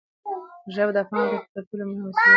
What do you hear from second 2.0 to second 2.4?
وسیله ده.